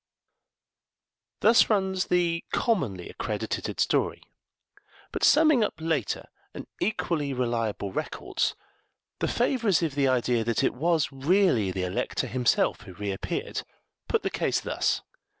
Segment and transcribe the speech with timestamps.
[1.41, 4.23] Thus runs the commonly accredited story;
[5.11, 8.55] but summing up later and equally reliable records,
[9.19, 13.61] the favourers of the idea that it was really the Elector himself who reappeared
[14.07, 15.03] put the case thus.